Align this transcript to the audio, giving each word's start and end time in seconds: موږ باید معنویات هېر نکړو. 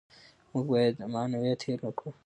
موږ 0.51 0.65
باید 0.73 0.95
معنویات 1.13 1.61
هېر 1.65 1.79
نکړو. 1.87 2.09